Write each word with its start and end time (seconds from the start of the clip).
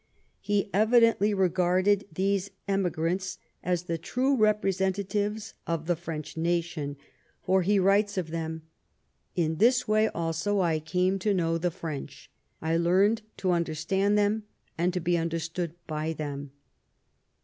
He 0.39 0.71
evidently 0.73 1.31
regarded 1.31 2.07
these 2.11 2.49
emigrants 2.67 3.37
as 3.63 3.83
the 3.83 3.99
true 3.99 4.35
representatives 4.35 5.53
of 5.67 5.85
the 5.85 5.95
French 5.95 6.35
nation, 6.35 6.97
for 7.43 7.61
he 7.61 7.77
writes 7.77 8.17
of 8.17 8.31
them:" 8.31 8.63
In 9.45 9.57
this 9.57 9.87
way 9.87 10.07
also 10.07 10.59
I 10.59 10.79
came 10.79 11.19
to 11.19 11.35
know 11.35 11.59
the 11.59 11.69
French; 11.69 12.31
I 12.63 12.77
learned 12.77 13.21
to 13.37 13.51
understand 13.51 14.17
them, 14.17 14.45
and 14.75 14.91
to 14.91 14.99
be 14.99 15.19
understood 15.19 15.75
by 15.85 16.13
them." 16.13 16.49